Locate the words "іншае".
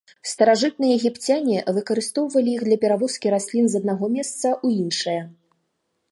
4.87-5.19